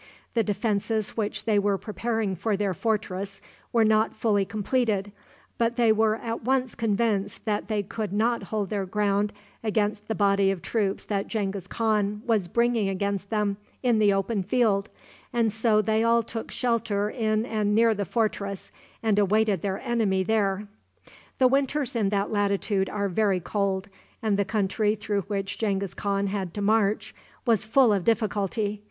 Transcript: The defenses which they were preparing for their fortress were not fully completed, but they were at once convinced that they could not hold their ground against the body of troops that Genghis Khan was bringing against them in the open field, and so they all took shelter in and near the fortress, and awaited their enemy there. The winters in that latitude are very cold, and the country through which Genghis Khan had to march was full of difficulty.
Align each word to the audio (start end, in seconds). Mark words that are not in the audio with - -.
The 0.33 0.41
defenses 0.43 1.15
which 1.15 1.45
they 1.45 1.59
were 1.59 1.77
preparing 1.77 2.35
for 2.35 2.57
their 2.57 2.73
fortress 2.73 3.39
were 3.71 3.85
not 3.85 4.15
fully 4.15 4.45
completed, 4.45 5.11
but 5.59 5.75
they 5.75 5.91
were 5.91 6.15
at 6.15 6.43
once 6.43 6.73
convinced 6.73 7.45
that 7.45 7.67
they 7.67 7.83
could 7.83 8.11
not 8.11 8.41
hold 8.41 8.71
their 8.71 8.87
ground 8.87 9.31
against 9.63 10.07
the 10.07 10.15
body 10.15 10.49
of 10.49 10.63
troops 10.63 11.03
that 11.03 11.27
Genghis 11.27 11.67
Khan 11.67 12.23
was 12.25 12.47
bringing 12.47 12.89
against 12.89 13.29
them 13.29 13.57
in 13.83 13.99
the 13.99 14.11
open 14.11 14.41
field, 14.41 14.89
and 15.31 15.53
so 15.53 15.83
they 15.83 16.03
all 16.03 16.23
took 16.23 16.49
shelter 16.49 17.07
in 17.07 17.45
and 17.45 17.75
near 17.75 17.93
the 17.93 18.03
fortress, 18.03 18.71
and 19.03 19.19
awaited 19.19 19.61
their 19.61 19.77
enemy 19.81 20.23
there. 20.23 20.67
The 21.37 21.47
winters 21.47 21.95
in 21.95 22.09
that 22.09 22.31
latitude 22.31 22.89
are 22.89 23.07
very 23.07 23.39
cold, 23.39 23.87
and 24.19 24.35
the 24.35 24.45
country 24.45 24.95
through 24.95 25.21
which 25.27 25.59
Genghis 25.59 25.93
Khan 25.93 26.25
had 26.25 26.55
to 26.55 26.61
march 26.63 27.13
was 27.45 27.65
full 27.65 27.93
of 27.93 28.03
difficulty. 28.03 28.79